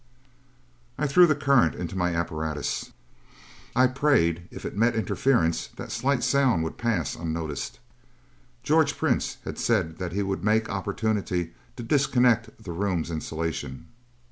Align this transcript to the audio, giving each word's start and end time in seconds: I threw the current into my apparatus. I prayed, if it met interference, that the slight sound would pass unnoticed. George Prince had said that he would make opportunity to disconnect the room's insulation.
I 0.97 1.05
threw 1.05 1.27
the 1.27 1.35
current 1.35 1.75
into 1.75 1.95
my 1.95 2.15
apparatus. 2.15 2.91
I 3.75 3.85
prayed, 3.85 4.47
if 4.49 4.65
it 4.65 4.75
met 4.75 4.95
interference, 4.95 5.67
that 5.75 5.89
the 5.89 5.91
slight 5.91 6.23
sound 6.23 6.63
would 6.63 6.79
pass 6.79 7.15
unnoticed. 7.15 7.77
George 8.63 8.97
Prince 8.97 9.37
had 9.45 9.59
said 9.59 9.99
that 9.99 10.11
he 10.13 10.23
would 10.23 10.43
make 10.43 10.69
opportunity 10.69 11.53
to 11.75 11.83
disconnect 11.83 12.63
the 12.63 12.71
room's 12.71 13.11
insulation. 13.11 13.89